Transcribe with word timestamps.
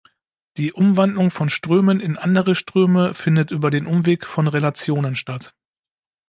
Die 0.57 0.73
Umwandlung 0.73 1.29
von 1.29 1.47
Strömen 1.47 1.99
in 1.99 2.17
andere 2.17 2.55
Ströme 2.55 3.13
findet 3.13 3.51
über 3.51 3.69
den 3.69 3.85
Umweg 3.85 4.25
von 4.25 4.47
Relationen 4.47 5.13
statt. 5.13 5.53